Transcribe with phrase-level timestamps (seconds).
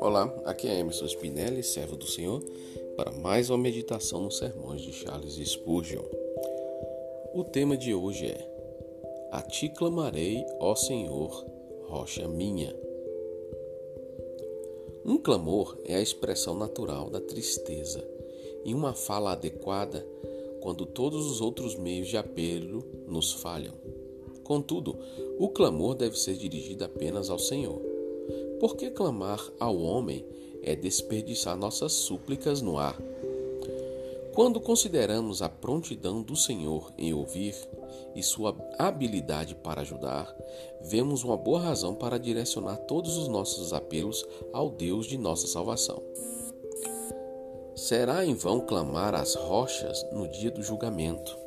[0.00, 2.42] Olá, aqui é Emerson Spinelli, servo do Senhor,
[2.96, 6.04] para mais uma meditação nos sermões de Charles Spurgeon.
[7.32, 8.46] O tema de hoje é
[9.30, 11.46] A ti clamarei, ó Senhor,
[11.86, 12.76] rocha minha.
[15.04, 18.06] Um clamor é a expressão natural da tristeza
[18.64, 20.06] e uma fala adequada
[20.60, 23.91] quando todos os outros meios de apelo nos falham.
[24.52, 24.98] Contudo,
[25.38, 27.80] o clamor deve ser dirigido apenas ao Senhor.
[28.60, 30.26] Porque clamar ao homem
[30.62, 33.00] é desperdiçar nossas súplicas no ar.
[34.34, 37.54] Quando consideramos a prontidão do Senhor em ouvir
[38.14, 40.36] e sua habilidade para ajudar,
[40.82, 46.02] vemos uma boa razão para direcionar todos os nossos apelos ao Deus de nossa salvação.
[47.74, 51.40] Será em vão clamar às rochas no dia do julgamento.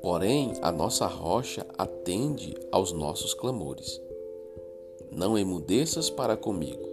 [0.00, 4.00] Porém, a nossa rocha atende aos nossos clamores.
[5.10, 6.92] Não emudeças para comigo.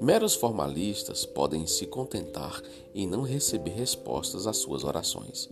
[0.00, 2.62] Meros formalistas podem se contentar
[2.94, 5.48] em não receber respostas às suas orações,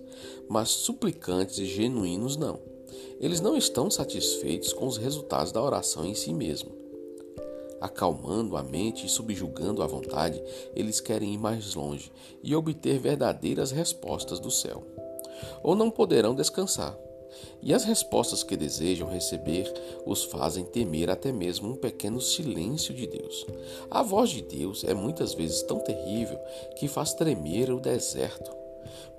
[0.48, 2.58] mas suplicantes e genuínos não.
[3.20, 6.70] Eles não estão satisfeitos com os resultados da oração em si mesmo.
[7.80, 10.42] Acalmando a mente e subjugando a vontade,
[10.74, 12.12] eles querem ir mais longe
[12.42, 14.84] e obter verdadeiras respostas do céu
[15.62, 16.96] ou não poderão descansar.
[17.62, 19.72] E as respostas que desejam receber
[20.04, 23.46] os fazem temer até mesmo um pequeno silêncio de Deus.
[23.90, 26.38] A voz de Deus é muitas vezes tão terrível
[26.76, 28.50] que faz tremer o deserto.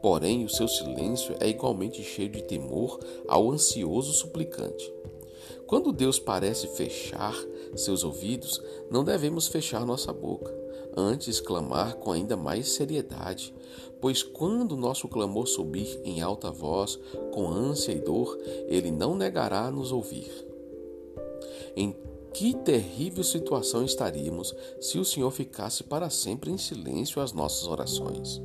[0.02, 4.94] Porém, o seu silêncio é igualmente cheio de temor ao ansioso suplicante.
[5.66, 7.36] Quando Deus parece fechar
[7.76, 10.63] seus ouvidos, não devemos fechar nossa boca
[10.96, 13.54] antes clamar com ainda mais seriedade,
[14.02, 17.00] pois quando nosso clamor subir em alta voz,
[17.34, 20.32] com ânsia e dor, ele não negará nos ouvir.
[21.76, 21.96] Em
[22.34, 28.42] que terrível situação estaríamos se o Senhor ficasse para sempre em silêncio às nossas orações?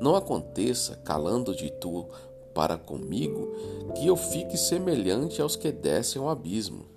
[0.00, 2.06] Não aconteça, calando de tu
[2.54, 3.52] para comigo,
[3.94, 6.95] que eu fique semelhante aos que descem ao abismo.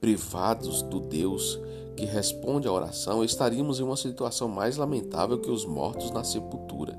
[0.00, 1.60] Privados do Deus
[1.94, 6.98] que responde à oração, estaríamos em uma situação mais lamentável que os mortos na sepultura,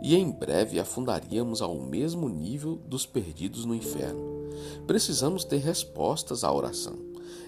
[0.00, 4.48] e em breve afundaríamos ao mesmo nível dos perdidos no inferno.
[4.86, 6.96] Precisamos ter respostas à oração.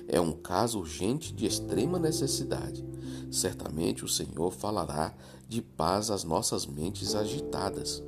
[0.07, 2.85] É um caso urgente de extrema necessidade.
[3.31, 5.15] Certamente o Senhor falará
[5.49, 8.03] de paz às nossas mentes agitadas,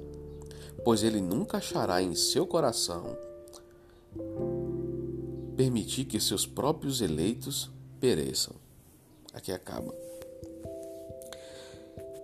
[0.84, 3.16] pois Ele nunca achará em seu coração
[5.52, 7.70] permitir que seus próprios eleitos
[8.00, 8.54] pereçam.
[9.32, 9.94] Aqui acaba.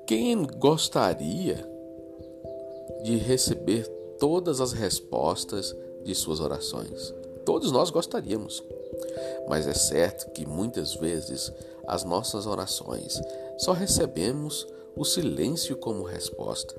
[0.07, 1.69] Quem gostaria
[3.05, 3.87] de receber
[4.19, 5.75] todas as respostas
[6.05, 7.15] de suas orações?
[7.45, 8.63] Todos nós gostaríamos.
[9.49, 11.53] Mas é certo que muitas vezes
[11.87, 13.21] as nossas orações
[13.59, 14.67] só recebemos
[14.97, 16.75] o silêncio como resposta.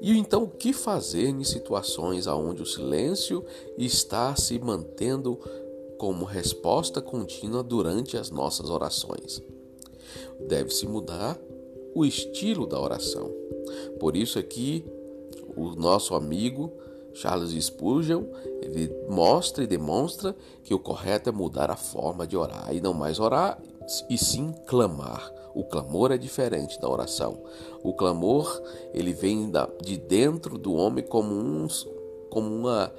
[0.00, 3.44] E então o que fazer em situações onde o silêncio
[3.78, 5.38] está se mantendo
[6.00, 9.42] como resposta contínua durante as nossas orações.
[10.48, 11.38] Deve-se mudar
[11.94, 13.30] o estilo da oração.
[13.98, 14.82] Por isso aqui
[15.54, 16.72] o nosso amigo
[17.12, 18.24] Charles Spurgeon,
[18.62, 20.34] ele mostra e demonstra
[20.64, 23.60] que o correto é mudar a forma de orar e não mais orar
[24.08, 25.30] e sim clamar.
[25.54, 27.42] O clamor é diferente da oração.
[27.82, 28.62] O clamor,
[28.94, 31.68] ele vem de dentro do homem como,
[32.30, 32.90] como uma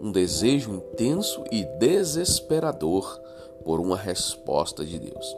[0.00, 3.20] um desejo intenso e desesperador
[3.62, 5.36] por uma resposta de Deus.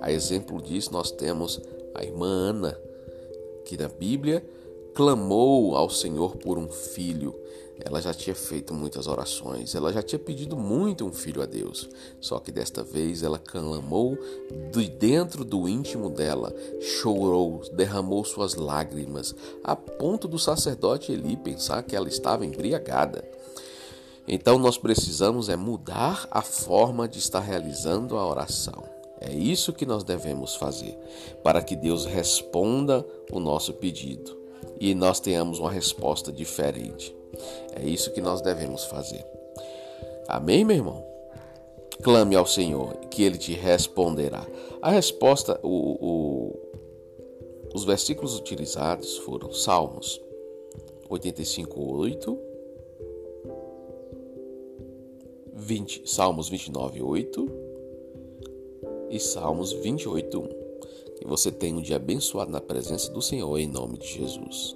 [0.00, 1.60] A exemplo disso, nós temos
[1.94, 2.78] a irmã Ana,
[3.64, 4.44] que na Bíblia
[4.94, 7.34] clamou ao Senhor por um filho.
[7.84, 11.88] Ela já tinha feito muitas orações, ela já tinha pedido muito um filho a Deus.
[12.20, 14.18] Só que desta vez ela clamou
[14.72, 21.82] de dentro do íntimo dela, chorou, derramou suas lágrimas, a ponto do sacerdote Eli pensar
[21.84, 23.24] que ela estava embriagada.
[24.28, 28.84] Então nós precisamos é mudar a forma de estar realizando a oração.
[29.20, 30.96] É isso que nós devemos fazer
[31.42, 34.38] para que Deus responda o nosso pedido
[34.78, 37.16] e nós tenhamos uma resposta diferente.
[37.74, 39.24] É isso que nós devemos fazer.
[40.28, 41.04] Amém, meu irmão?
[42.02, 44.46] Clame ao Senhor, que Ele te responderá.
[44.80, 46.58] A resposta, o, o,
[47.74, 50.20] os versículos utilizados foram Salmos
[51.08, 52.47] 85, 8
[55.68, 57.46] 20, Salmos 29, 8
[59.10, 60.48] e Salmos 28, 1.
[61.18, 64.74] Que você tenha um dia abençoado na presença do Senhor, em nome de Jesus.